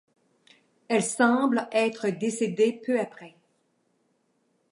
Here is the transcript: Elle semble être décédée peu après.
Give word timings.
Elle 0.87 1.03
semble 1.03 1.69
être 1.71 2.09
décédée 2.09 2.71
peu 2.83 2.99
après. 2.99 3.35